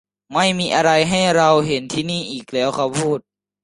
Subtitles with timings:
[0.33, 3.19] ไม่มีอะไรให้เราเห็นที่นี่อีกแล้วเขาพูด